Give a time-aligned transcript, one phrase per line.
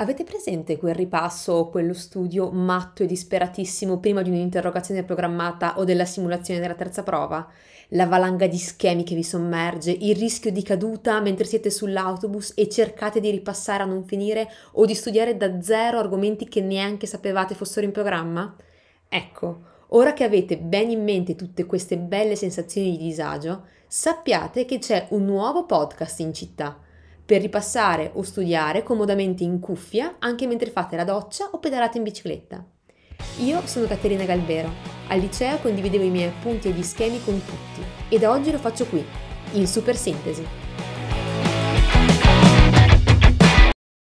[0.00, 5.84] Avete presente quel ripasso o quello studio matto e disperatissimo prima di un'interrogazione programmata o
[5.84, 7.46] della simulazione della terza prova?
[7.88, 12.70] La valanga di schemi che vi sommerge, il rischio di caduta mentre siete sull'autobus e
[12.70, 17.54] cercate di ripassare a non finire o di studiare da zero argomenti che neanche sapevate
[17.54, 18.56] fossero in programma?
[19.06, 24.78] Ecco, ora che avete ben in mente tutte queste belle sensazioni di disagio, sappiate che
[24.78, 26.88] c'è un nuovo podcast in città
[27.24, 32.04] per ripassare o studiare comodamente in cuffia anche mentre fate la doccia o pedalate in
[32.04, 32.64] bicicletta.
[33.40, 34.70] Io sono Caterina Galvero,
[35.08, 38.58] al liceo condividevo i miei appunti e gli schemi con tutti e da oggi lo
[38.58, 39.04] faccio qui,
[39.52, 40.44] in super sintesi.